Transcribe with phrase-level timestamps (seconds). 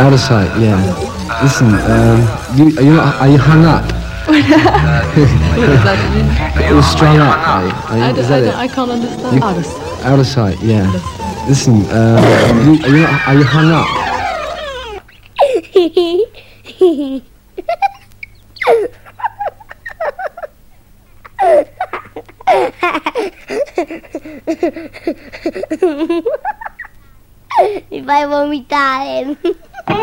[0.00, 0.80] Out of sight, yeah.
[1.42, 2.20] Listen, um,
[2.56, 3.84] you, are, you not, are you hung up?
[4.24, 6.26] what does that mean?
[6.72, 7.72] You're strung up, are you?
[7.72, 8.44] Are you- I, is don't- that I, it?
[8.44, 9.36] don't- I can't understand.
[9.36, 10.04] You- Out of sight.
[10.06, 10.90] Out of sight, yeah.
[11.48, 12.24] Listen, um,
[12.64, 13.86] you, are, you not, are you hung up?
[27.90, 29.36] Mi fai vomitare.
[29.90, 29.98] Thank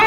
[0.00, 0.05] you.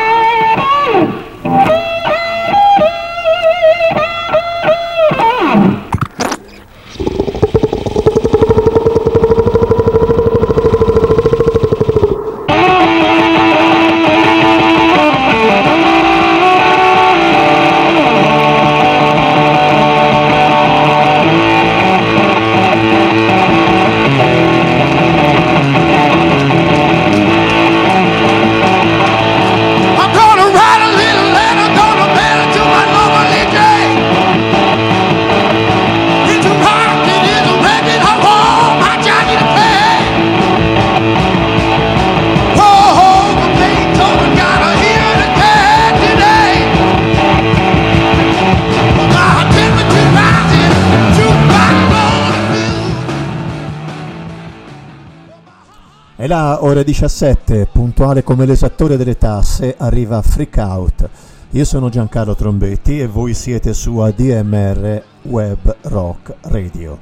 [56.62, 61.10] Ore 17, puntuale come l'esattore delle tasse, arriva Freak Out.
[61.52, 67.00] Io sono Giancarlo Trombetti e voi siete su ADMR Web Rock Radio.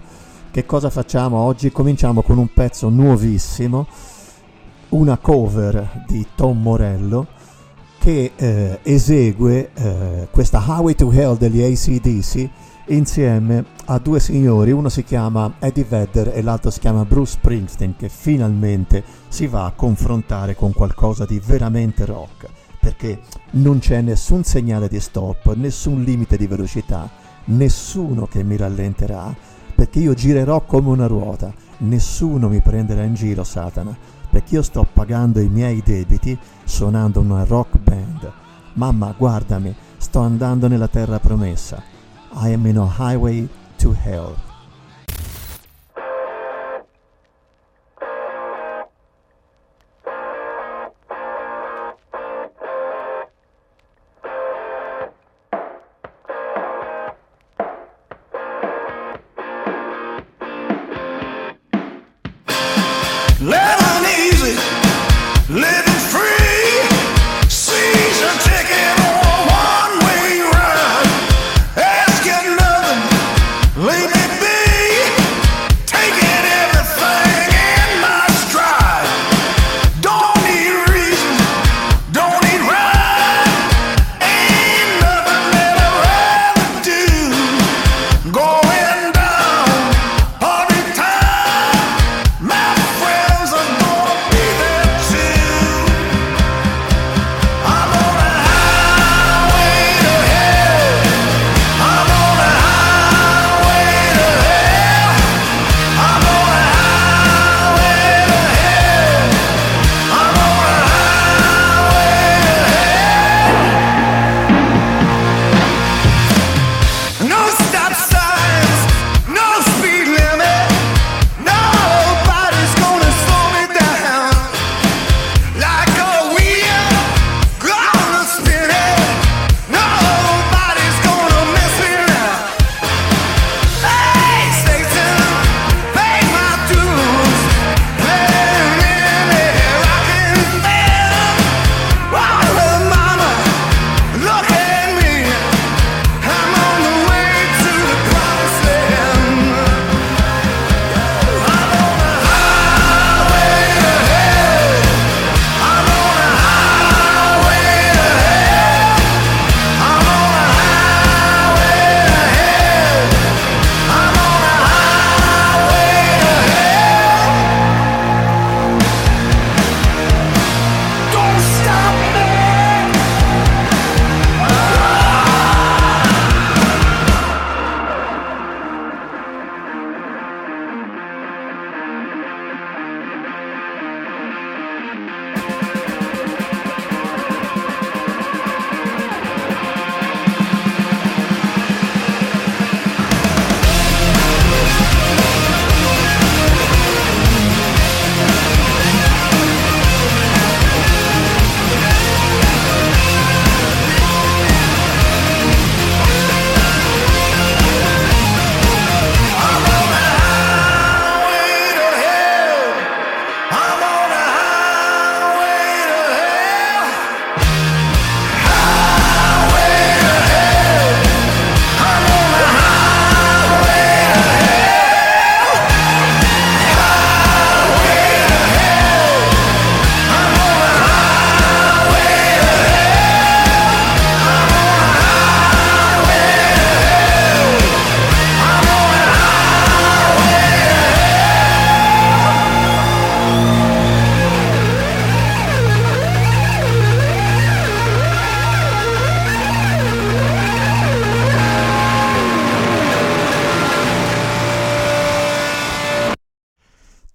[0.51, 1.71] Che cosa facciamo oggi?
[1.71, 3.87] Cominciamo con un pezzo nuovissimo,
[4.89, 7.25] una cover di Tom Morello
[7.97, 12.49] che eh, esegue eh, questa Highway to Hell degli ACDC
[12.87, 17.95] insieme a due signori, uno si chiama Eddie Vedder e l'altro si chiama Bruce Springsteen,
[17.95, 22.47] che finalmente si va a confrontare con qualcosa di veramente rock,
[22.79, 23.21] perché
[23.51, 27.09] non c'è nessun segnale di stop, nessun limite di velocità,
[27.45, 29.35] nessuno che mi rallenterà,
[29.75, 33.95] perché io girerò come una ruota, nessuno mi prenderà in giro, Satana,
[34.29, 38.31] perché io sto pagando i miei debiti suonando una rock band.
[38.73, 41.95] Mamma, guardami, sto andando nella terra promessa.
[42.39, 43.49] I am in a highway
[43.79, 44.37] to hell.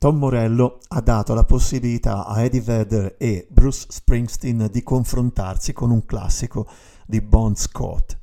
[0.03, 5.93] Tom Morello ha dato la possibilità a Eddie Vedder e Bruce Springsteen di confrontarsi con
[5.93, 6.67] un classico
[7.07, 8.19] di Bon Scott,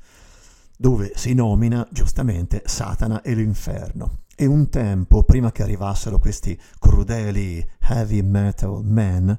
[0.76, 4.24] dove si nomina giustamente Satana e l'inferno.
[4.36, 9.38] E un tempo, prima che arrivassero questi crudeli heavy metal men,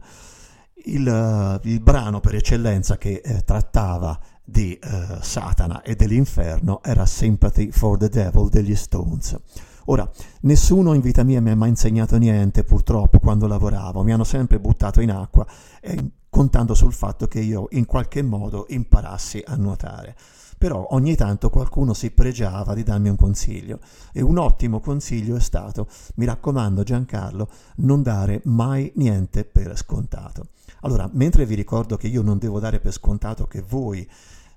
[0.85, 7.69] il, il brano per eccellenza che eh, trattava di eh, Satana e dell'inferno era Sympathy
[7.69, 9.37] for the Devil degli Stones.
[9.85, 10.09] Ora,
[10.41, 14.59] nessuno in vita mia mi ha mai insegnato niente, purtroppo, quando lavoravo, mi hanno sempre
[14.59, 15.45] buttato in acqua,
[15.81, 20.15] eh, contando sul fatto che io in qualche modo imparassi a nuotare.
[20.57, 23.79] Però ogni tanto qualcuno si pregiava di darmi un consiglio
[24.13, 30.49] e un ottimo consiglio è stato, mi raccomando Giancarlo, non dare mai niente per scontato.
[30.81, 34.07] Allora, mentre vi ricordo che io non devo dare per scontato che voi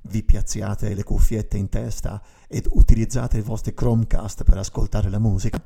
[0.05, 5.63] vi piazziate le cuffiette in testa ed utilizzate i vostri Chromecast per ascoltare la musica,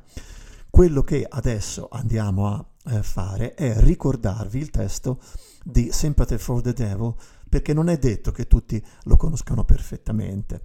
[0.69, 5.19] quello che adesso andiamo a eh, fare è ricordarvi il testo
[5.63, 7.13] di Sympathy for the Devil
[7.49, 10.61] perché non è detto che tutti lo conoscano perfettamente.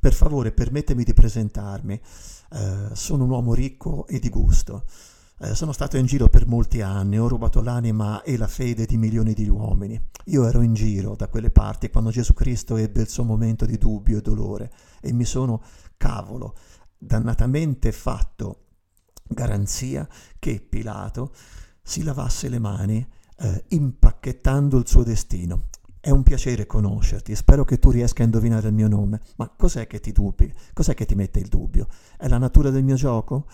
[0.00, 2.00] Per favore, permettetemi di presentarmi.
[2.52, 4.84] Eh, sono un uomo ricco e di gusto.
[5.44, 8.96] Eh, sono stato in giro per molti anni, ho rubato l'anima e la fede di
[8.96, 10.00] milioni di uomini.
[10.26, 13.76] Io ero in giro da quelle parti quando Gesù Cristo ebbe il suo momento di
[13.76, 15.60] dubbio e dolore e mi sono,
[15.96, 16.54] cavolo,
[16.96, 18.66] dannatamente fatto
[19.26, 20.06] garanzia
[20.38, 21.32] che Pilato
[21.82, 23.04] si lavasse le mani
[23.38, 25.70] eh, impacchettando il suo destino.
[25.98, 29.88] È un piacere conoscerti, spero che tu riesca a indovinare il mio nome, ma cos'è
[29.88, 30.52] che ti dubbi?
[30.72, 31.88] Cos'è che ti mette il dubbio?
[32.16, 33.46] È la natura del mio gioco?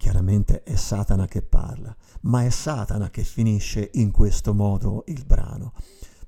[0.00, 5.74] Chiaramente è Satana che parla, ma è Satana che finisce in questo modo il brano.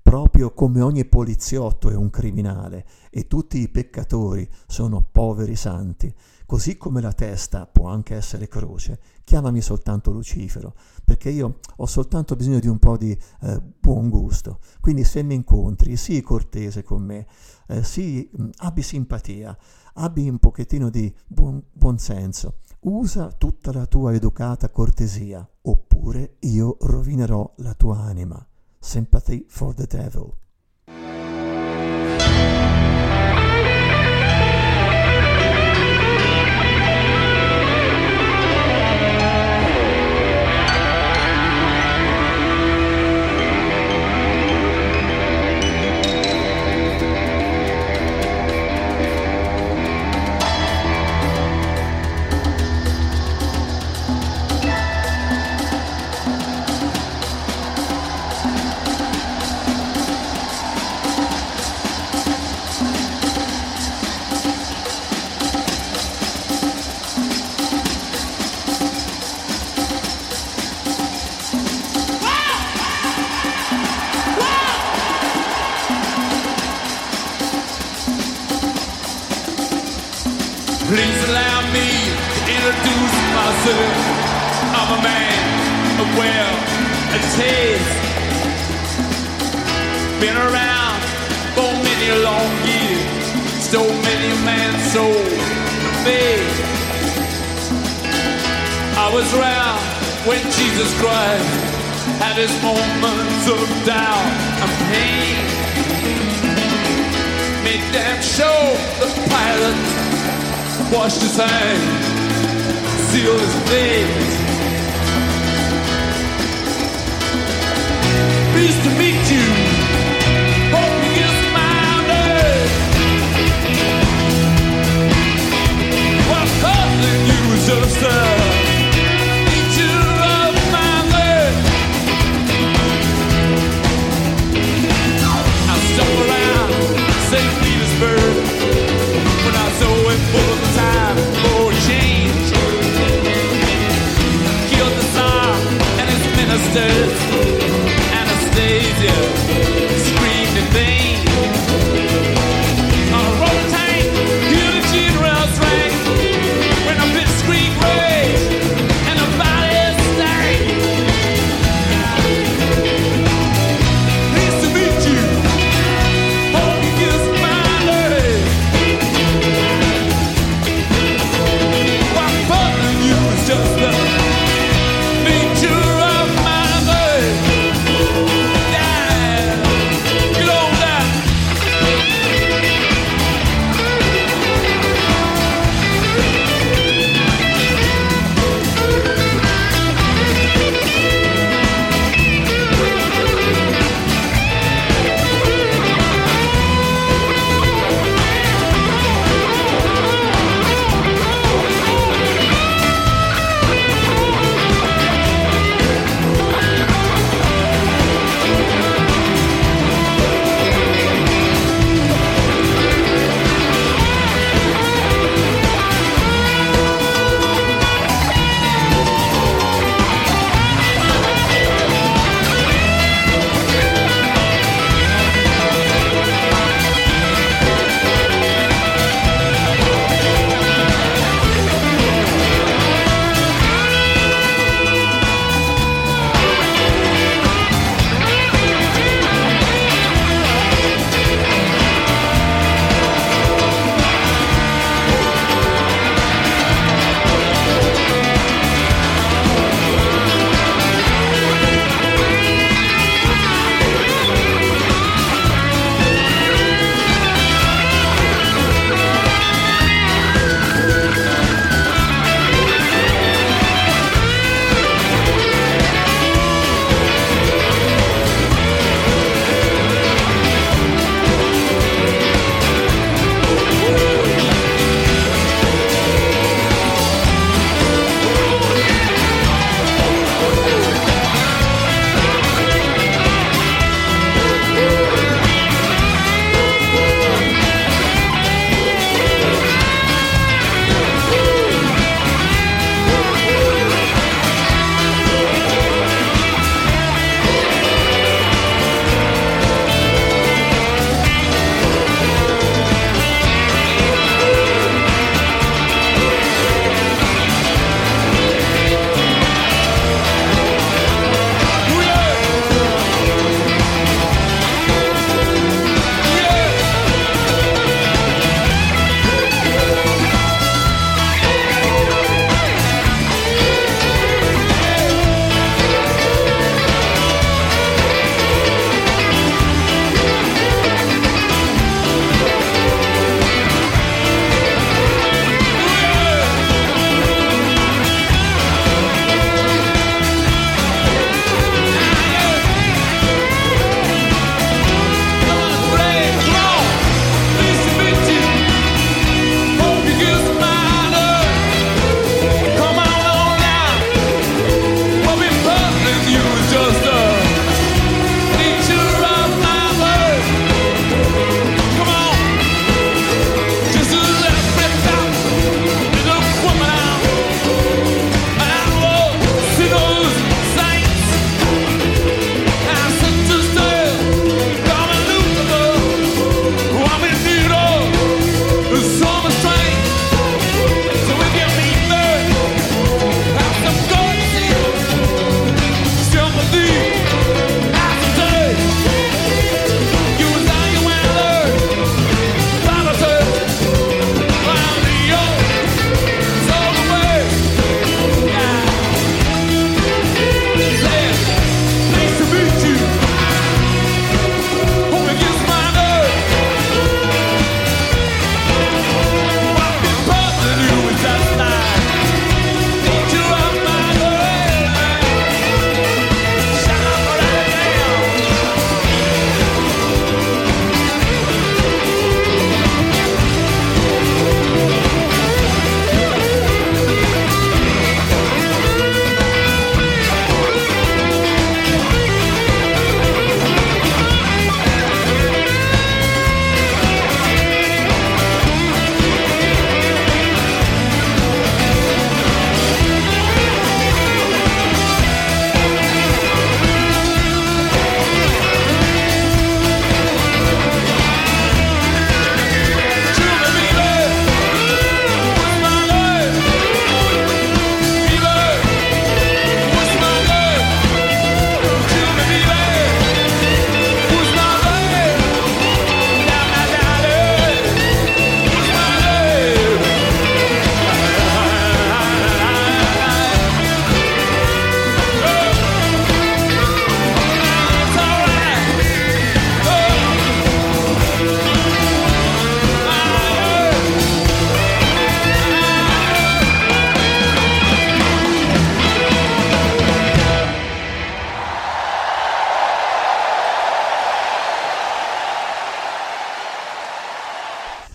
[0.02, 6.14] Proprio come ogni poliziotto è un criminale e tutti i peccatori sono poveri santi,
[6.44, 12.36] così come la testa può anche essere croce, chiamami soltanto Lucifero, perché io ho soltanto
[12.36, 14.58] bisogno di un po' di eh, buon gusto.
[14.82, 17.26] Quindi se mi incontri, sii cortese con me,
[17.68, 19.56] eh, sii, mh, abbi simpatia,
[19.94, 26.76] abbi un pochettino di buon, buon senso usa tutta la tua educata cortesia, oppure io
[26.80, 28.44] rovinerò la tua anima.
[28.78, 30.34] Sympathy for the devil.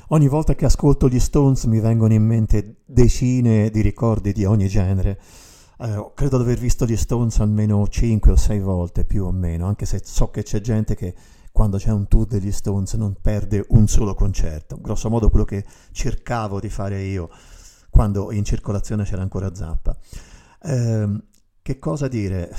[0.09, 4.69] Ogni volta che ascolto gli Stones mi vengono in mente decine di ricordi di ogni
[4.69, 5.19] genere.
[5.79, 9.67] Eh, credo di aver visto gli Stones almeno 5 o 6 volte più o meno,
[9.67, 11.13] anche se so che c'è gente che
[11.51, 14.79] quando c'è un tour degli Stones non perde un solo concerto.
[14.79, 17.29] Grosso modo quello che cercavo di fare io
[17.89, 19.97] quando in circolazione c'era ancora Zappa.
[20.63, 21.21] Eh,
[21.61, 22.49] che cosa dire?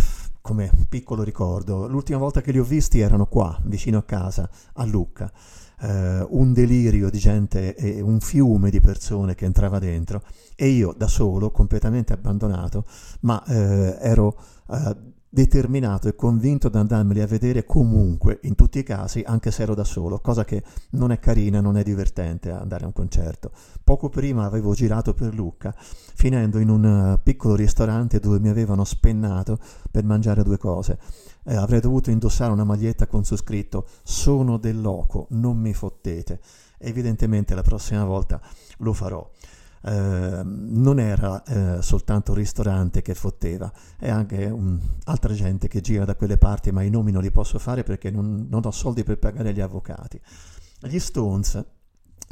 [0.43, 4.85] Come piccolo ricordo, l'ultima volta che li ho visti erano qua, vicino a casa, a
[4.85, 5.33] Lucca.
[5.81, 10.23] Eh, un delirio di gente e un fiume di persone che entrava dentro
[10.57, 12.85] e io da solo, completamente abbandonato,
[13.21, 14.37] ma eh, ero
[14.71, 14.97] eh,
[15.31, 19.75] determinato e convinto ad andarmeli a vedere comunque, in tutti i casi, anche se ero
[19.75, 23.53] da solo, cosa che non è carina, non è divertente andare a un concerto.
[23.85, 28.85] Poco prima avevo girato per Lucca, finendo in un uh, piccolo ristorante dove mi avevano
[28.85, 29.59] spennato
[29.91, 30.99] per mangiare due cose.
[31.49, 36.41] Eh, avrei dovuto indossare una maglietta con su scritto Sono del loco, non mi fottete.
[36.77, 38.39] Evidentemente la prossima volta
[38.79, 39.27] lo farò.
[39.81, 45.81] Eh, non era eh, soltanto il ristorante che fotteva, è anche um, altra gente che
[45.81, 48.71] gira da quelle parti, ma i nomi non li posso fare perché non, non ho
[48.71, 50.21] soldi per pagare gli avvocati.
[50.81, 51.65] Gli Stones,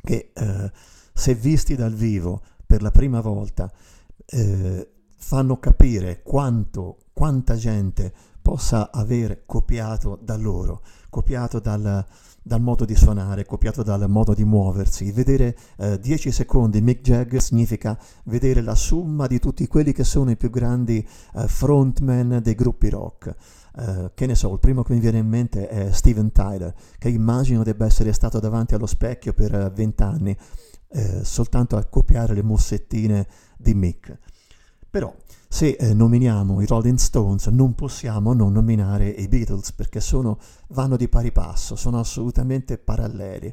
[0.03, 0.73] che eh,
[1.15, 3.73] se visti dal vivo per la prima volta,
[4.27, 10.81] eh, fanno capire quanto, quanta gente possa aver copiato da loro,
[11.11, 12.07] copiato dal,
[12.41, 15.11] dal modo di suonare, copiato dal modo di muoversi.
[15.11, 15.57] Vedere
[16.01, 20.37] 10 eh, secondi Mick Jagger significa vedere la somma di tutti quelli che sono i
[20.37, 21.05] più grandi
[21.35, 23.35] eh, frontman dei gruppi rock.
[23.79, 27.11] Uh, che ne so, il primo che mi viene in mente è Steven Tyler, che
[27.11, 30.35] immagino debba essere stato davanti allo specchio per vent'anni,
[30.89, 33.27] uh, soltanto a copiare le mossettine
[33.59, 34.19] di Mick.
[34.89, 35.15] Però
[35.57, 40.39] se eh, nominiamo i Rolling Stones non possiamo non nominare i Beatles perché sono,
[40.69, 43.51] vanno di pari passo, sono assolutamente paralleli,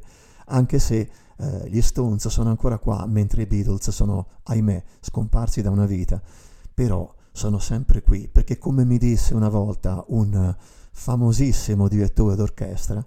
[0.47, 5.69] anche se eh, gli Stones sono ancora qua mentre i Beatles sono, ahimè, scomparsi da
[5.69, 6.21] una vita,
[6.73, 10.53] però sono sempre qui perché come mi disse una volta un
[10.91, 13.01] famosissimo direttore d'orchestra,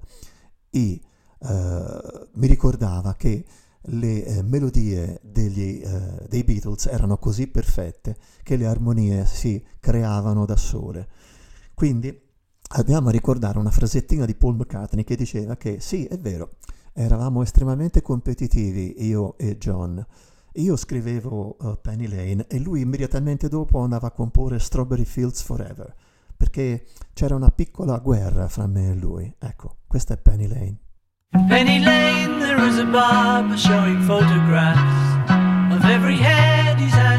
[0.71, 0.99] i,
[1.41, 3.45] eh, mi ricordava che
[3.87, 10.45] le eh, melodie degli, eh, dei Beatles erano così perfette che le armonie si creavano
[10.45, 11.09] da sole.
[11.75, 12.25] Quindi
[12.69, 16.57] andiamo a ricordare una frasettina di Paul McCartney che diceva che sì, è vero,
[16.93, 20.05] eravamo estremamente competitivi io e John.
[20.55, 25.95] Io scrivevo uh, Penny Lane e lui immediatamente dopo andava a comporre Strawberry Fields Forever,
[26.35, 29.35] perché c'era una piccola guerra fra me e lui.
[29.39, 30.86] Ecco, questa è Penny Lane.
[31.33, 37.16] Penny Lane, there is a barber showing photographs of every head he's had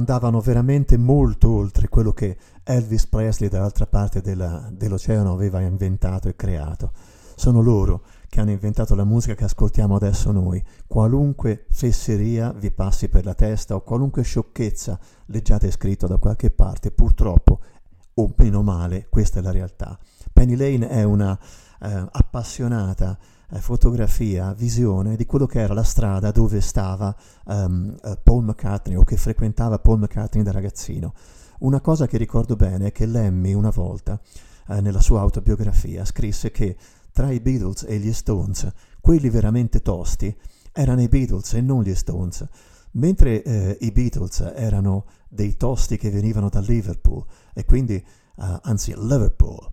[0.00, 6.34] andavano veramente molto oltre quello che Elvis Presley dall'altra parte della- dell'oceano aveva inventato e
[6.34, 6.92] creato.
[7.36, 10.62] Sono loro che hanno inventato la musica che ascoltiamo adesso noi.
[10.86, 16.90] Qualunque fesseria vi passi per la testa o qualunque sciocchezza leggiate scritto da qualche parte,
[16.90, 17.60] purtroppo
[18.14, 19.98] o meno male, questa è la realtà.
[20.32, 21.38] Penny Lane è una
[21.80, 23.18] eh, appassionata
[23.58, 27.14] fotografia, visione di quello che era la strada dove stava
[27.46, 31.14] eh, Paul McCartney o che frequentava Paul McCartney da ragazzino.
[31.60, 34.20] Una cosa che ricordo bene è che Lemmy una volta
[34.68, 36.76] eh, nella sua autobiografia scrisse che
[37.12, 40.34] tra i Beatles e gli Stones, quelli veramente tosti
[40.72, 42.46] erano i Beatles e non gli Stones.
[42.92, 48.04] Mentre eh, i Beatles erano dei tosti che venivano da Liverpool e quindi, eh,
[48.62, 49.70] anzi Liverpool,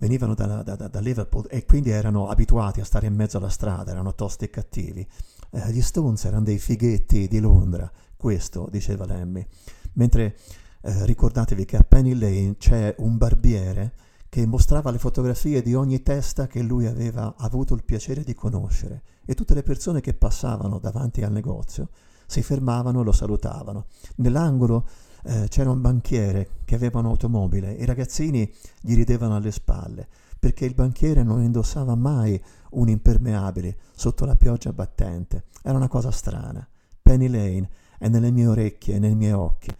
[0.00, 3.90] venivano da, da- da- Liverpool e quindi erano abituati a stare in mezzo alla strada,
[3.90, 5.06] erano tosti e cattivi.
[5.50, 9.46] Eh, gli Stones erano dei fighetti di Londra, questo diceva Lemmy.
[9.94, 10.36] Mentre
[10.80, 13.92] eh, ricordatevi che a Penny Lane c'è un barbiere
[14.30, 19.02] che mostrava le fotografie di ogni testa che lui aveva avuto il piacere di conoscere
[19.26, 21.88] e tutte le persone che passavano davanti al negozio
[22.26, 23.86] si fermavano e lo salutavano.
[24.16, 24.86] Nell'angolo
[25.24, 30.08] eh, c'era un banchiere che aveva un'automobile, i ragazzini gli ridevano alle spalle
[30.40, 35.44] perché il banchiere non indossava mai un impermeabile sotto la pioggia battente.
[35.62, 36.66] Era una cosa strana.
[37.02, 39.70] Penny Lane è nelle mie orecchie e nei miei occhi,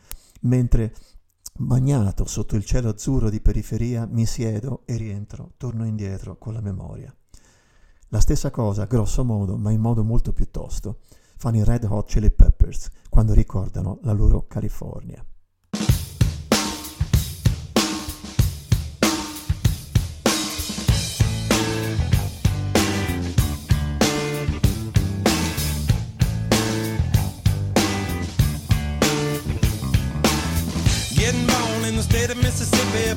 [0.42, 0.94] mentre
[1.58, 6.60] bagnato sotto il cielo azzurro di periferia mi siedo e rientro, torno indietro con la
[6.60, 7.14] memoria.
[8.08, 10.98] La stessa cosa, grosso modo, ma in modo molto più tosto,
[11.36, 15.24] fanno i Red Hot Chili Peppers quando ricordano la loro California.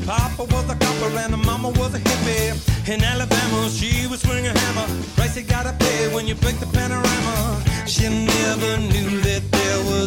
[0.06, 2.52] Papa was a copper and the mama was a hippie.
[2.89, 4.88] In Alabama, she was swinging a hammer.
[5.16, 7.63] Price you gotta pay when you break the panorama.
[7.88, 10.03] She never knew that there was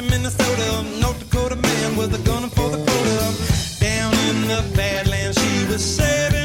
[0.00, 0.82] to Minnesota.
[1.00, 3.80] North Dakota man was a gunner for the quota.
[3.80, 6.39] Down in the Badlands, she was saving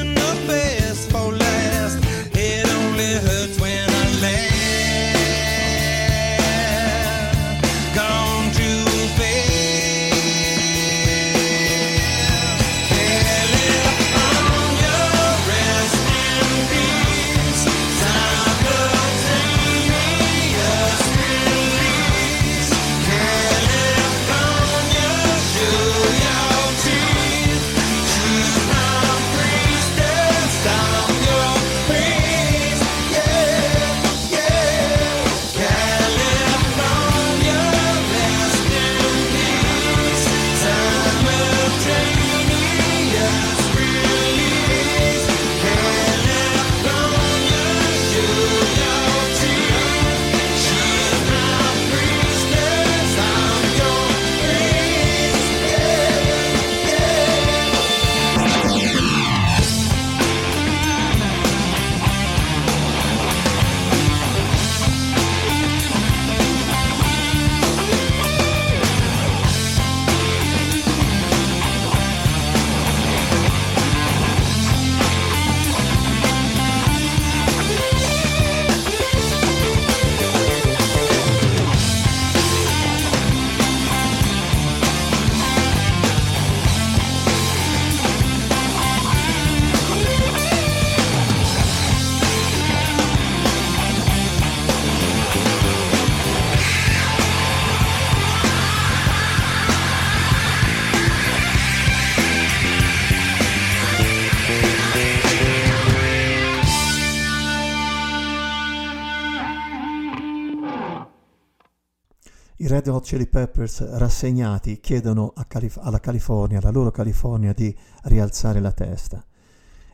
[112.66, 118.60] I Red Hot Chili Peppers rassegnati chiedono Calif- alla California, alla loro California, di rialzare
[118.60, 119.24] la testa.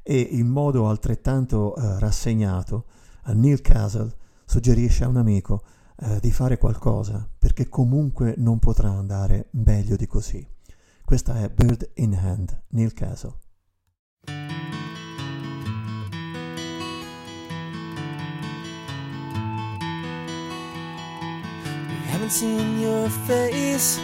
[0.01, 2.86] E in modo altrettanto eh, rassegnato,
[3.23, 5.63] a Neil Castle suggerisce a un amico
[5.97, 10.47] eh, di fare qualcosa, perché comunque non potrà andare meglio di così.
[11.03, 13.40] Questa è Bird in Hand, Neil Castle.
[22.21, 23.97] Haven't seen your face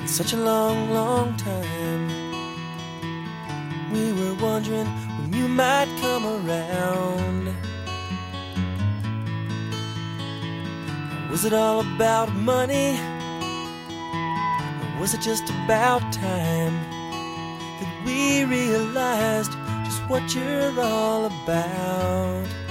[0.00, 2.06] in such a long, long time.
[3.92, 7.46] We were wondering when you might come around.
[11.32, 12.96] Was it all about money?
[14.84, 16.74] Or was it just about time
[17.80, 19.50] that we realized
[19.84, 22.61] just what you're all about?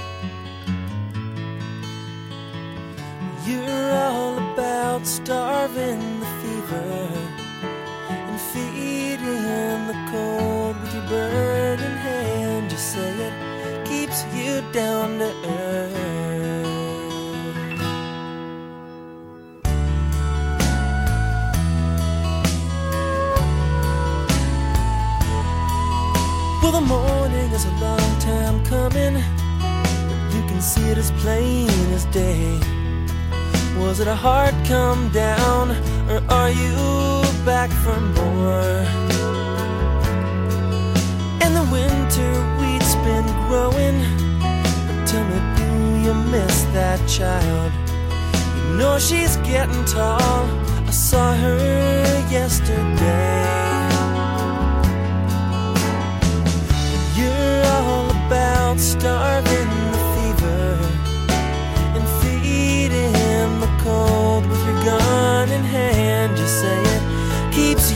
[3.44, 7.08] You're all about starving the fever
[8.08, 12.70] and feeding the cold with your bird in hand.
[12.70, 15.92] You say it keeps you down to earth.
[26.62, 29.14] Well, the morning is a long time coming,
[29.58, 32.81] but you can see it as plain as day.
[33.78, 35.70] Was it a hard come down,
[36.10, 38.86] or are you back for more?
[41.42, 43.98] And the winter wheat's been growing,
[44.86, 45.70] but tell me, do
[46.06, 47.72] you miss that child?
[48.56, 50.44] You know she's getting tall.
[50.86, 51.58] I saw her
[52.30, 53.71] yesterday.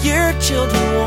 [0.07, 1.06] Your children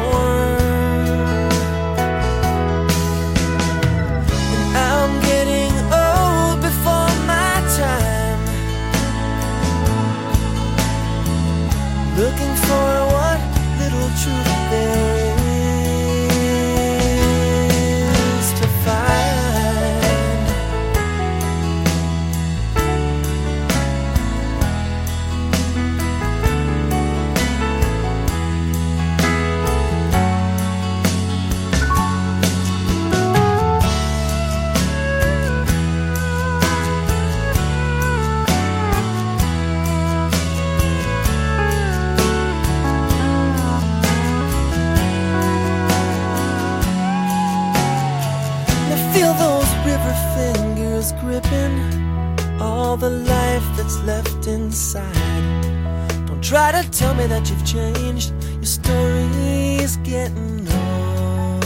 [56.99, 58.33] tell me that you've changed.
[58.55, 61.63] Your story's getting old.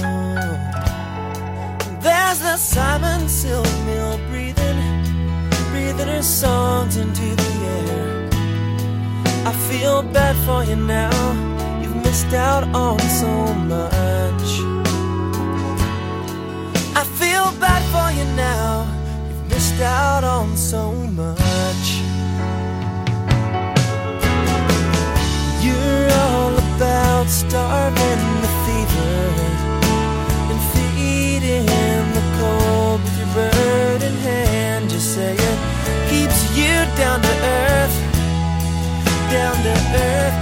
[2.03, 4.79] There's the Simon Silk Mill breathing,
[5.71, 8.29] breathing her songs into the air.
[9.49, 11.17] I feel bad for you now.
[11.81, 13.31] You've missed out on so
[13.73, 14.49] much.
[17.01, 18.85] I feel bad for you now.
[19.27, 22.02] You've missed out on so much.
[25.83, 29.15] You're all about starving the fever
[30.51, 31.65] and feeding
[32.17, 34.89] the cold with your bird in hand.
[34.89, 35.59] Just say it
[36.09, 37.97] keeps you down to earth,
[39.31, 40.32] down to earth.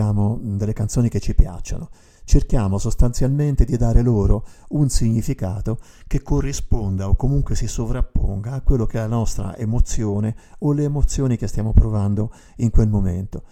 [0.00, 1.90] Ascoltiamo delle canzoni che ci piacciono.
[2.24, 8.86] Cerchiamo sostanzialmente di dare loro un significato che corrisponda o comunque si sovrapponga a quello
[8.86, 13.42] che è la nostra emozione o le emozioni che stiamo provando in quel momento.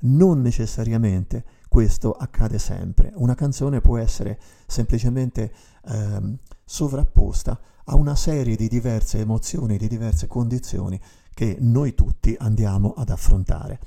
[0.00, 3.12] Non necessariamente questo accade sempre.
[3.14, 5.52] Una canzone può essere semplicemente
[5.86, 11.00] ehm, sovrapposta a una serie di diverse emozioni, di diverse condizioni
[11.32, 13.78] che noi tutti andiamo ad affrontare.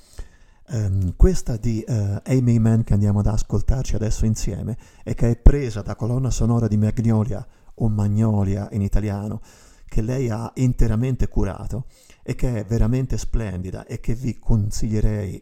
[0.69, 5.37] Ehm, questa di eh, Amy Mann che andiamo ad ascoltarci adesso insieme e che è
[5.37, 7.45] presa da colonna sonora di Magnolia
[7.75, 9.41] o Magnolia in italiano,
[9.85, 11.85] che lei ha interamente curato
[12.21, 15.41] e che è veramente splendida e che vi consiglierei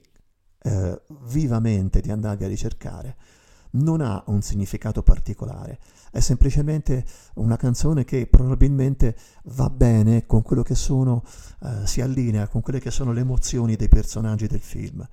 [0.61, 3.15] eh, vivamente di andarvi a ricercare,
[3.75, 5.79] non ha un significato particolare,
[6.11, 7.05] è semplicemente
[7.35, 9.15] una canzone che probabilmente
[9.45, 11.23] va bene con quello che sono,
[11.61, 15.07] eh, si allinea con quelle che sono le emozioni dei personaggi del film.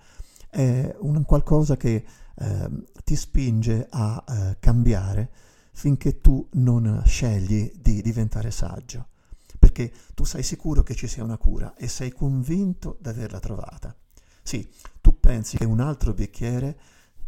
[0.48, 2.04] È un qualcosa che
[2.34, 2.70] eh,
[3.04, 5.30] ti spinge a eh, cambiare
[5.72, 9.08] finché tu non scegli di diventare saggio,
[9.58, 13.94] perché tu sei sicuro che ci sia una cura e sei convinto di averla trovata.
[14.42, 14.68] Sì,
[15.00, 16.78] tu pensi che un altro bicchiere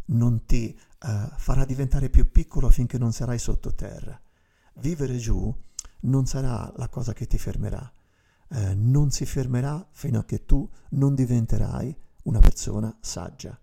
[0.07, 4.19] non ti eh, farà diventare più piccolo finché non sarai sottoterra.
[4.75, 5.53] Vivere giù
[6.01, 7.91] non sarà la cosa che ti fermerà,
[8.49, 13.59] eh, non si fermerà fino a che tu non diventerai una persona saggia.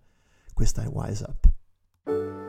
[0.52, 2.41] Questa è Wise Up.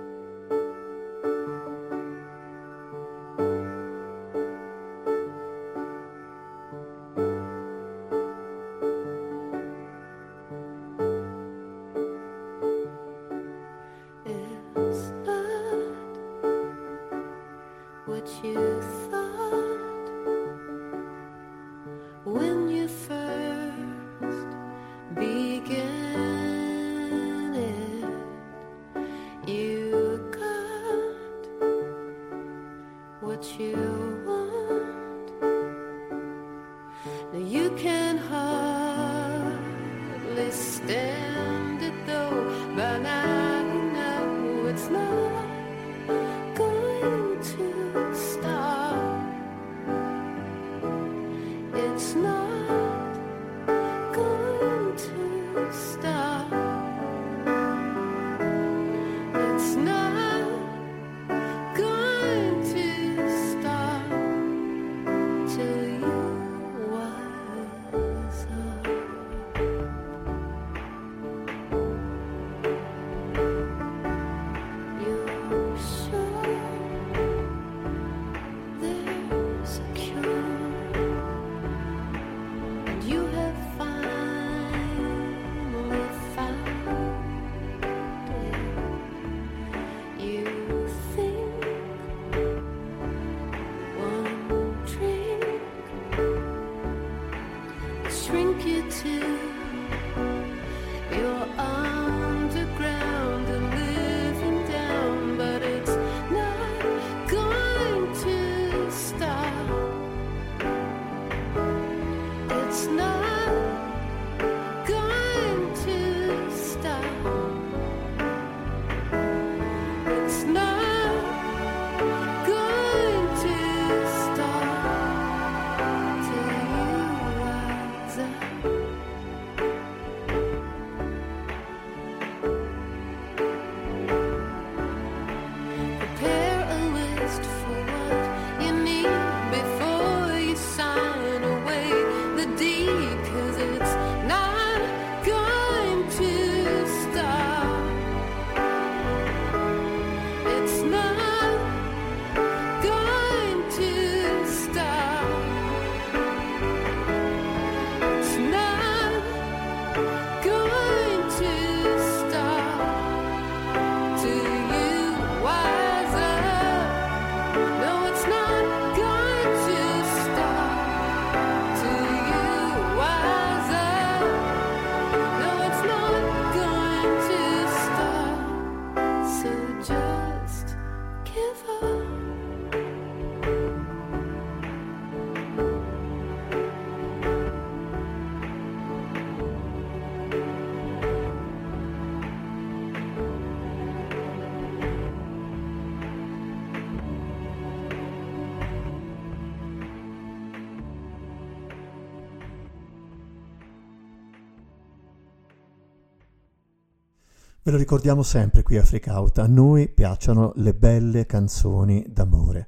[207.66, 212.68] Ve lo ricordiamo sempre qui a Freak Out, a noi piacciono le belle canzoni d'amore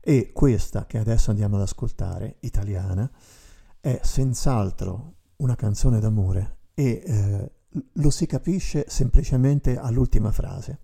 [0.00, 3.10] e questa che adesso andiamo ad ascoltare, italiana,
[3.80, 7.52] è senz'altro una canzone d'amore e eh,
[7.90, 10.80] lo si capisce semplicemente all'ultima frase.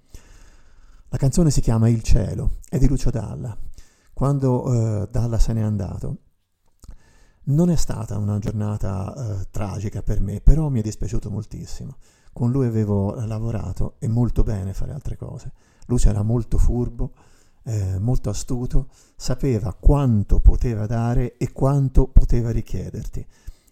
[1.11, 3.54] La canzone si chiama Il cielo, è di Lucio Dalla.
[4.14, 6.16] Quando eh, Dalla se n'è andato,
[7.44, 11.98] non è stata una giornata eh, tragica per me, però mi è dispiaciuto moltissimo.
[12.32, 15.52] Con lui avevo lavorato e molto bene fare altre cose.
[15.86, 17.12] Lucio era molto furbo,
[17.64, 23.26] eh, molto astuto, sapeva quanto poteva dare e quanto poteva richiederti.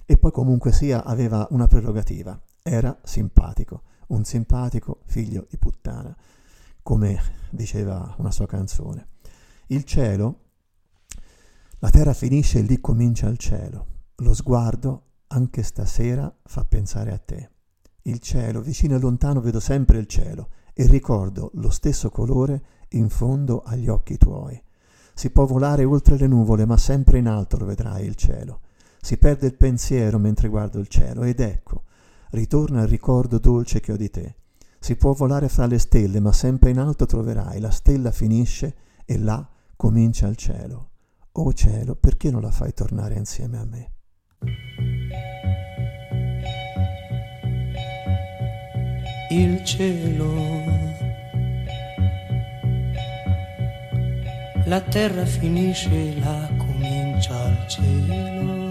[0.04, 6.16] E poi comunque sia aveva una prerogativa, era simpatico, un simpatico figlio di puttana,
[6.82, 9.08] come diceva una sua canzone.
[9.66, 10.40] Il cielo,
[11.80, 13.86] la terra finisce e lì comincia il cielo.
[14.16, 17.50] Lo sguardo, anche stasera, fa pensare a te.
[18.02, 23.08] Il cielo, vicino e lontano vedo sempre il cielo e ricordo lo stesso colore in
[23.08, 24.60] fondo agli occhi tuoi.
[25.12, 28.60] Si può volare oltre le nuvole, ma sempre in alto lo vedrai il cielo.
[29.00, 31.82] Si perde il pensiero mentre guardo il cielo ed ecco,
[32.30, 34.36] ritorna il ricordo dolce che ho di te.
[34.78, 38.74] Si può volare fra le stelle, ma sempre in alto troverai, la stella finisce
[39.04, 40.90] e là comincia il cielo.
[41.32, 43.92] O cielo, perché non la fai tornare insieme a me?
[49.30, 50.64] Il cielo.
[54.64, 58.66] La terra finisce, là comincia il cielo.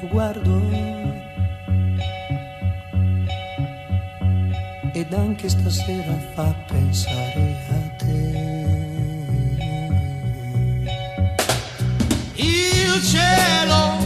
[0.00, 0.60] Lo guardo
[4.92, 8.44] ed anche stasera fa pensare a te.
[12.34, 14.05] Il cielo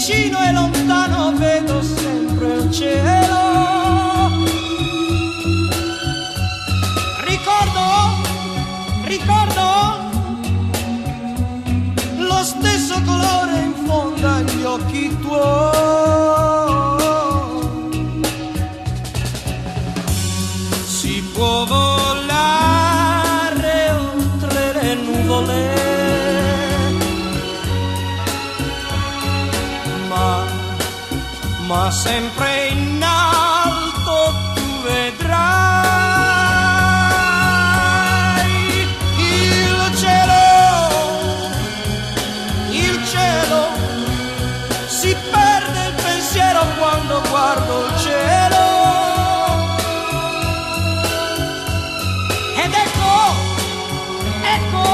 [0.00, 4.30] vicino e lontano vedo sempre il cielo.
[7.26, 7.84] Ricordo,
[9.04, 9.62] ricordo
[12.16, 16.19] lo stesso colore in fondo agli occhi tuoi.
[31.90, 35.40] Sempre in alto tu vedrai
[39.16, 40.88] il cielo,
[42.70, 43.68] il cielo,
[44.86, 48.68] si perde il pensiero quando guardo il cielo.
[52.62, 53.34] Ed ecco,
[54.56, 54.88] ecco,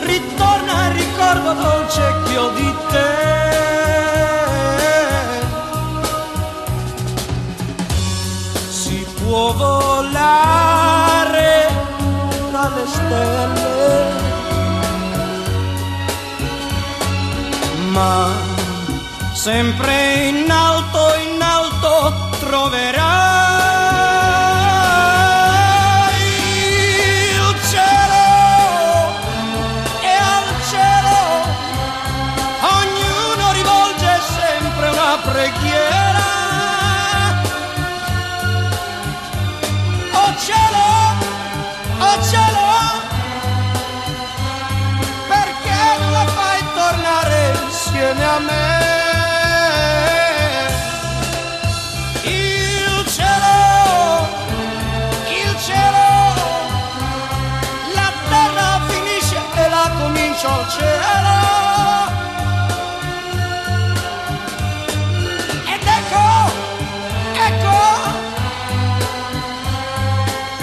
[0.00, 2.65] ritorna il ricordo dolce che ho di
[13.08, 14.24] tra le stelle,
[17.90, 18.30] ma
[19.32, 23.15] sempre in alto, in alto troverai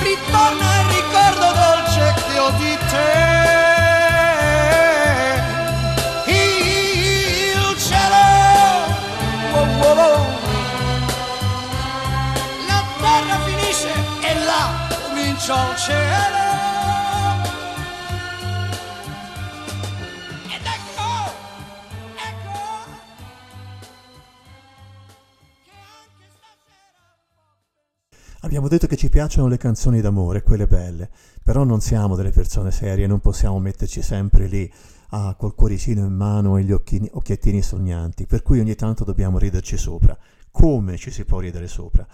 [0.03, 2.13] ritorna il ricordo dolce
[2.57, 3.22] di te.
[15.45, 16.37] Comincia il cielo.
[20.47, 21.01] Ed ecco,
[22.15, 22.51] ecco.
[28.41, 31.09] Abbiamo detto che ci piacciono le canzoni d'amore, quelle belle,
[31.43, 34.71] però non siamo delle persone serie, non possiamo metterci sempre lì
[35.09, 39.37] ah, col cuoricino in mano e gli occhini- occhiettini sognanti, per cui ogni tanto dobbiamo
[39.37, 40.17] riderci sopra.
[40.51, 42.07] Come ci si può ridere sopra?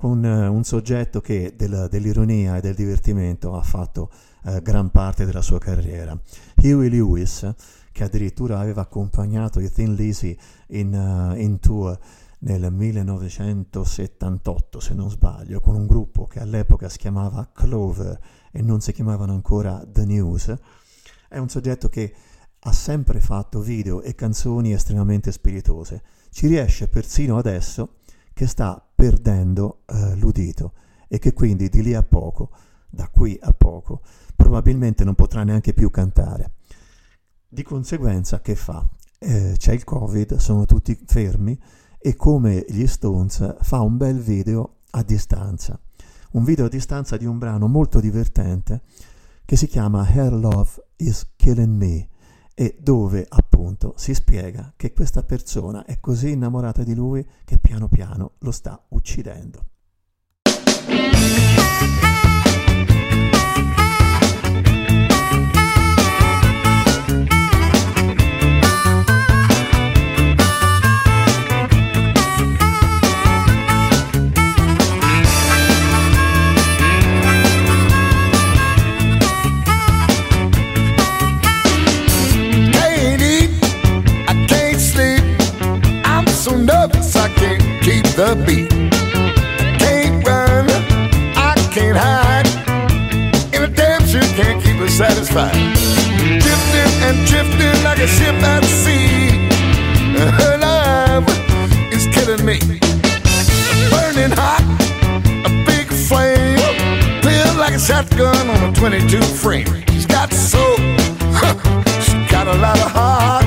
[0.00, 4.10] Con eh, un soggetto che del- dell'ironia e del divertimento ha fatto
[4.44, 6.18] eh, gran parte della sua carriera.
[6.56, 7.46] Huey Lewis,
[7.92, 10.34] che addirittura aveva accompagnato i Thin Lizzy
[10.68, 11.98] in, eh, in tour
[12.38, 18.18] nel 1978, se non sbaglio, con un gruppo che all'epoca si chiamava Clover
[18.50, 20.54] e non si chiamavano ancora The News.
[21.28, 22.14] È un soggetto che
[22.58, 26.02] ha sempre fatto video e canzoni estremamente spiritose.
[26.30, 27.96] Ci riesce persino adesso
[28.40, 30.72] che sta perdendo eh, l'udito
[31.08, 32.48] e che quindi di lì a poco,
[32.88, 34.00] da qui a poco,
[34.34, 36.52] probabilmente non potrà neanche più cantare.
[37.46, 38.88] Di conseguenza che fa?
[39.18, 41.60] Eh, c'è il Covid, sono tutti fermi
[41.98, 45.78] e come gli Stones fa un bel video a distanza.
[46.30, 48.80] Un video a distanza di un brano molto divertente
[49.44, 52.08] che si chiama Her Love is Killing Me
[52.60, 57.88] e dove appunto si spiega che questa persona è così innamorata di lui che piano
[57.88, 59.64] piano lo sta uccidendo.
[88.36, 90.70] Can't run,
[91.34, 92.46] I can't hide.
[93.52, 95.52] And a damn sure can't keep us satisfied.
[96.38, 99.48] Drifting and drifting like a ship at sea.
[100.14, 101.26] Her love
[101.92, 102.60] is killing me.
[103.90, 104.62] Burning hot,
[105.44, 106.58] a big flame.
[107.58, 109.66] Like a shotgun on a 22 frame.
[109.88, 110.76] She's got soul.
[112.30, 113.46] Got a lot of heart.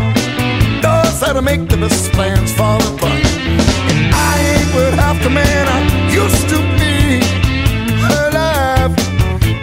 [1.34, 3.23] To make the best plans fall apart.
[5.24, 5.80] The man I
[6.12, 7.24] used to be.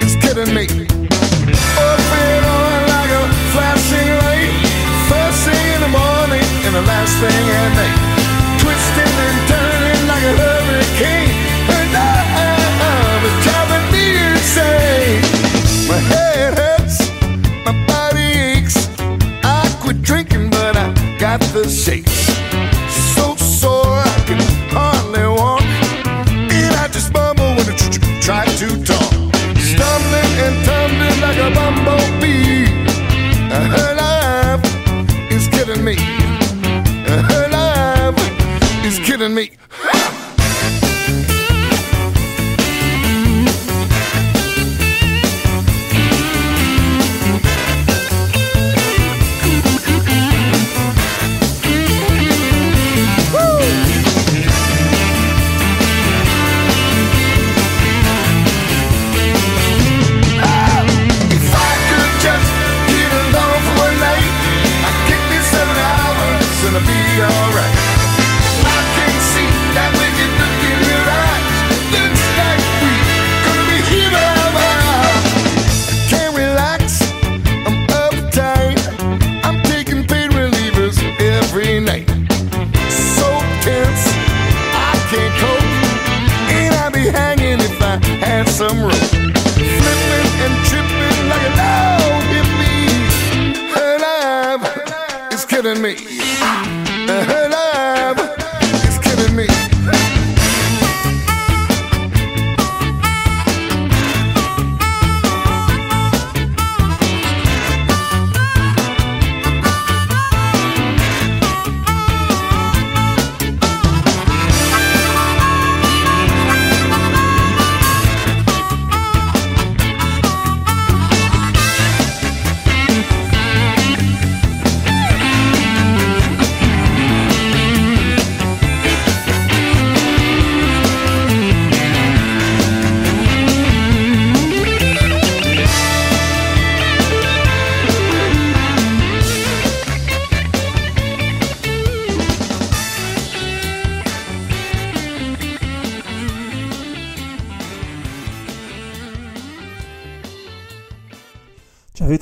[0.04, 0.16] Is
[0.54, 0.66] me.
[1.76, 4.52] On like a flashing light.
[5.11, 8.09] First thing in the morning and the last thing at night.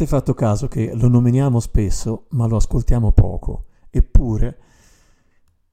[0.09, 3.67] Fatto caso che lo nominiamo spesso, ma lo ascoltiamo poco.
[3.91, 4.59] Eppure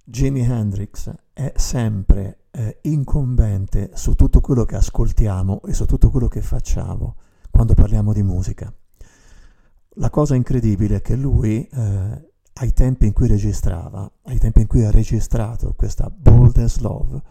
[0.04, 6.28] Jimi Hendrix è sempre eh, incombente su tutto quello che ascoltiamo e su tutto quello
[6.28, 7.16] che facciamo
[7.50, 8.72] quando parliamo di musica.
[9.98, 14.68] La cosa incredibile è che lui, eh, ai tempi in cui registrava, ai tempi in
[14.68, 17.22] cui ha registrato questa Bold as Love,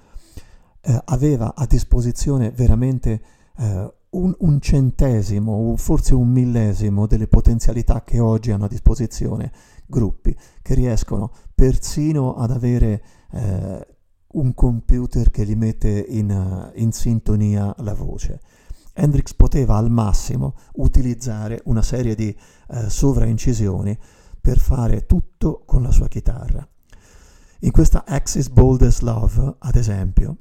[0.81, 3.23] eh, aveva a disposizione veramente
[3.59, 9.53] eh, un, un centesimo forse un millesimo delle potenzialità che oggi hanno a disposizione
[9.87, 13.03] gruppi che riescono persino ad avere
[13.33, 13.87] eh,
[14.35, 18.41] un computer che gli mette in, eh, in sintonia la voce.
[18.93, 23.97] Hendrix poteva al massimo utilizzare una serie di eh, sovraincisioni
[24.41, 26.67] per fare tutto con la sua chitarra.
[27.61, 30.37] In questa Axis Bold as Love, ad esempio,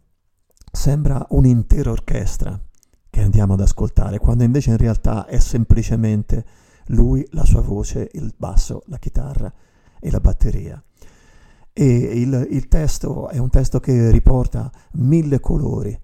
[0.71, 2.59] sembra un'intera orchestra
[3.13, 6.43] che andiamo ad ascoltare, quando invece in realtà è semplicemente
[6.87, 9.53] lui, la sua voce, il basso, la chitarra
[9.99, 10.83] e la batteria.
[11.71, 15.95] E il, il testo è un testo che riporta mille colori,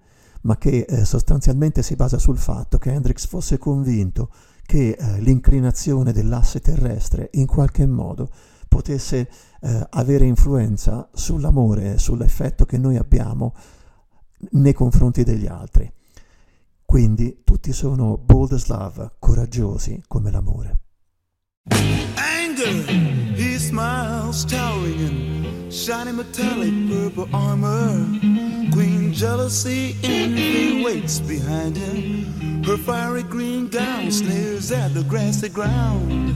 [0.42, 4.30] ma che eh, sostanzialmente si basa sul fatto che Hendrix fosse convinto
[4.62, 8.30] che eh, l'inclinazione dell'asse terrestre in qualche modo
[8.68, 9.28] potesse
[9.62, 13.52] eh, avere influenza sull'amore sull'effetto che noi abbiamo
[14.52, 15.92] nei confronti degli altri.
[16.90, 20.78] Quindi tutti sono bold as love, coraggiosi come l'amore.
[22.16, 22.84] Anger,
[23.36, 27.94] he smiles, towering in shiny metallic purple armor.
[28.72, 32.64] Queen jealousy, envy waits behind him.
[32.64, 36.34] Her fiery green gown sneers at the grassy ground.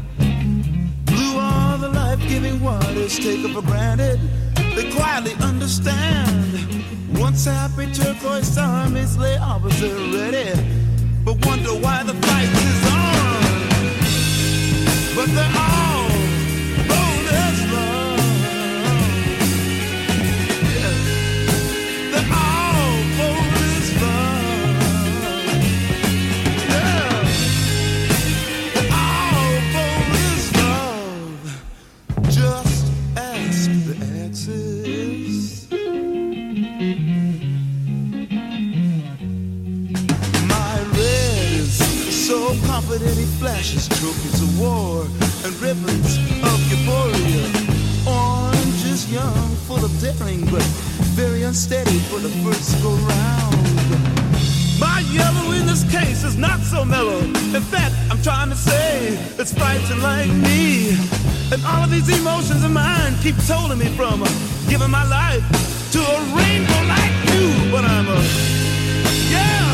[1.05, 4.21] Blue are the life giving waters taken for granted.
[4.75, 6.45] They quietly understand.
[7.19, 10.51] Once happy turquoise armies lay opposite ready,
[11.25, 13.15] but wonder why the fight is on.
[15.17, 16.04] But they're all
[42.85, 45.03] confident he flashes trophies of war
[45.45, 47.45] and ribbons of euphoria.
[48.07, 50.63] Orange is young, full of daring, but
[51.17, 53.57] very unsteady for the first go round.
[54.79, 57.21] My yellow in this case is not so mellow.
[57.57, 60.91] In fact, I'm trying to say it's fighting like me.
[61.53, 64.29] And all of these emotions of mine keep holding me from uh,
[64.69, 65.45] giving my life
[65.93, 67.73] to a rainbow like you.
[67.73, 68.21] But I'm a,
[69.31, 69.74] yeah,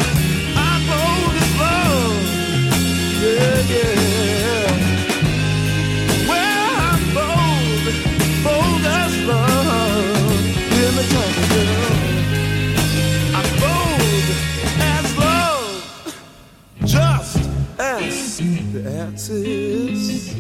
[19.11, 20.35] axis.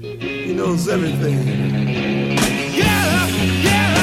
[0.00, 2.38] He knows everything.
[2.74, 3.93] Yeah.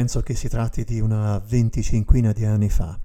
[0.00, 2.98] Penso che si tratti di una venticinquina di anni fa,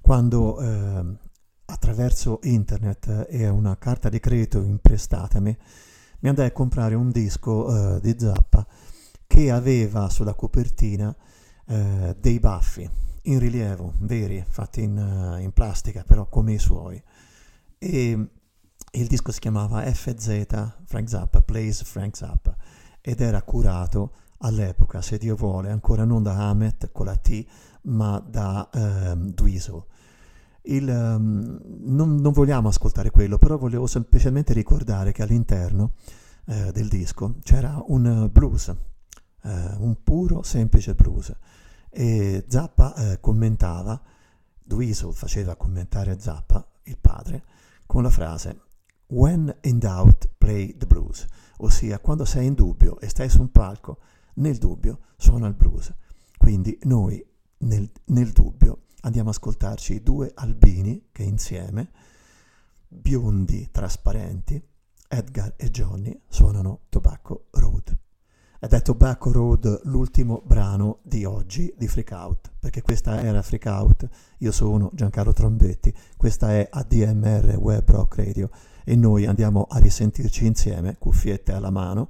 [0.00, 1.18] quando ehm,
[1.66, 5.54] attraverso internet e una carta di credito imprestatami
[6.20, 8.66] mi andai a comprare un disco eh, di Zappa
[9.26, 11.14] che aveva sulla copertina
[11.66, 12.88] eh, dei baffi
[13.24, 17.02] in rilievo, veri, fatti in, eh, in plastica, però come i suoi.
[17.76, 18.28] E
[18.92, 20.46] il disco si chiamava FZ
[20.86, 22.56] Frank Zappa, Plays Frank Zappa,
[23.02, 24.12] ed era curato
[24.42, 27.44] all'epoca, se Dio vuole, ancora non da Hamet con la T,
[27.82, 29.84] ma da ehm, Dweezil.
[30.62, 35.94] Il, ehm, non, non vogliamo ascoltare quello, però volevo semplicemente ricordare che all'interno
[36.46, 41.34] eh, del disco c'era un blues, eh, un puro semplice blues.
[41.90, 44.00] E Zappa eh, commentava,
[44.62, 47.44] Dweezil faceva commentare Zappa, il padre,
[47.86, 48.60] con la frase
[49.12, 51.26] When in doubt, play the blues,
[51.58, 53.98] ossia quando sei in dubbio e stai su un palco,
[54.34, 55.92] nel dubbio suona il blues.
[56.36, 57.24] Quindi noi
[57.58, 61.90] nel, nel dubbio andiamo ad ascoltarci due albini che insieme,
[62.88, 64.62] biondi trasparenti,
[65.08, 67.96] Edgar e Johnny, suonano Tobacco Road.
[68.60, 73.66] Ed è Tobacco Road l'ultimo brano di oggi di Freak Out, perché questa era Freak
[73.66, 74.08] Out,
[74.38, 78.50] io sono Giancarlo Trombetti, questa è ADMR Web Rock Radio
[78.84, 82.08] e noi andiamo a risentirci insieme, cuffiette alla mano,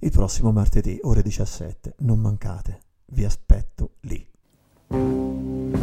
[0.00, 1.94] il prossimo martedì, ore 17.
[1.98, 5.75] Non mancate, vi aspetto lì.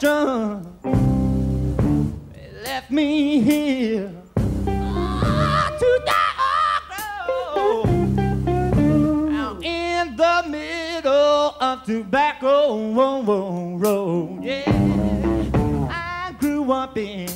[0.00, 0.08] They
[2.64, 4.10] left me here.
[4.66, 6.34] Ah, to die
[9.36, 12.94] out in the middle of tobacco
[13.76, 14.42] road.
[14.42, 14.64] Yeah,
[15.90, 17.28] I grew up in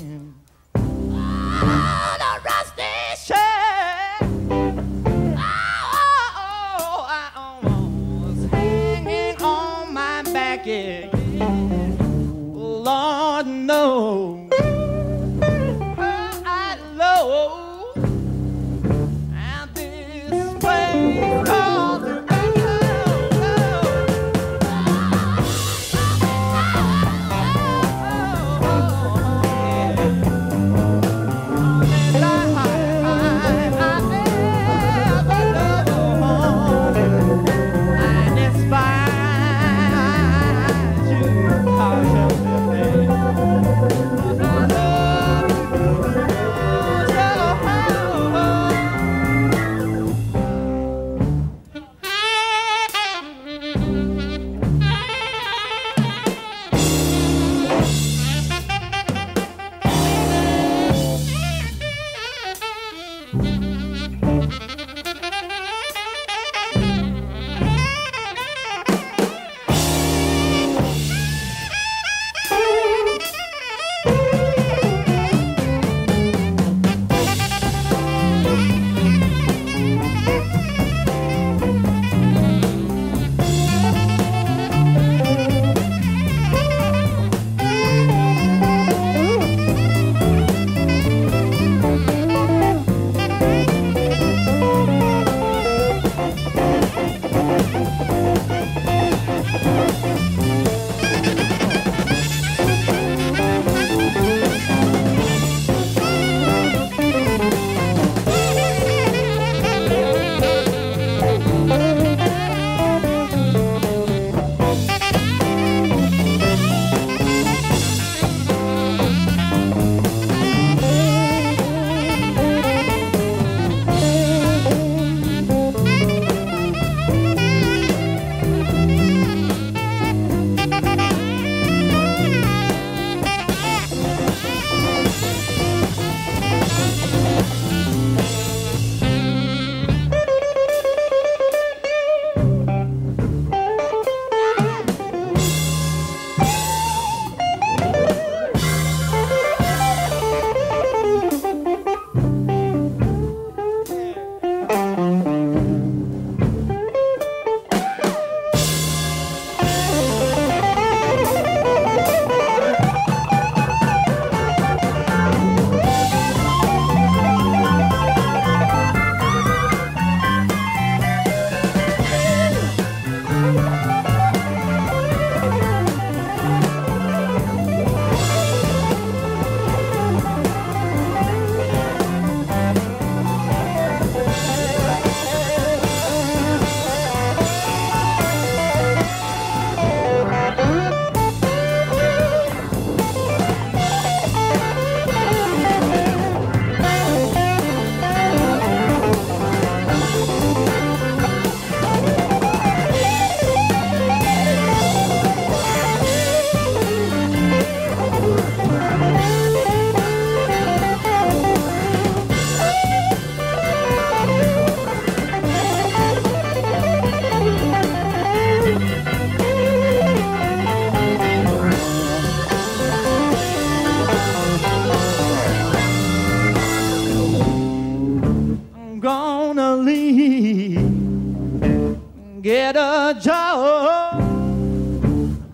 [232.44, 234.20] get a job.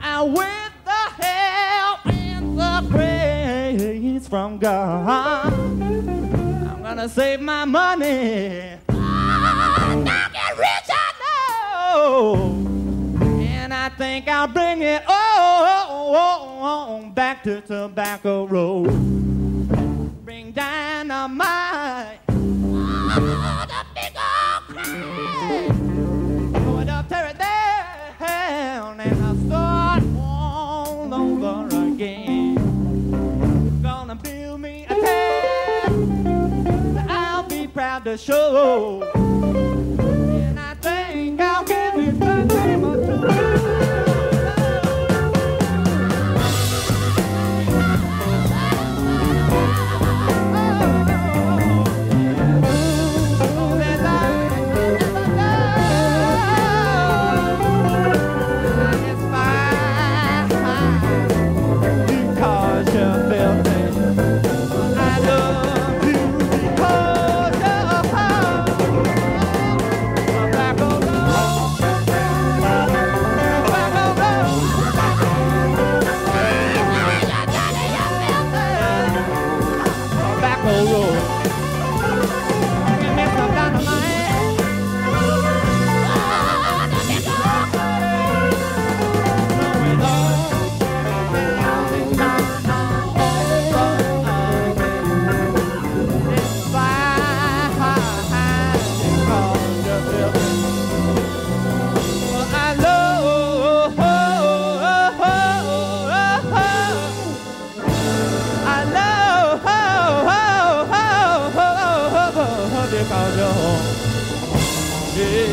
[0.03, 8.73] And with the help and the praise from God, I'm gonna save my money.
[8.89, 11.13] Ah, I'm get rich, I
[11.95, 12.35] know.
[13.39, 18.91] And I think I'll bring it on back to Tobacco Road.
[20.25, 22.19] Bring dynamite.
[22.29, 25.80] Oh, the big old crowd.
[38.11, 39.20] the show.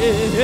[0.09, 0.36] way.